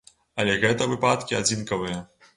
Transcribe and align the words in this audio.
Але 0.43 0.55
гэта 0.63 0.87
выпадкі 0.93 1.39
адзінкавыя. 1.41 2.05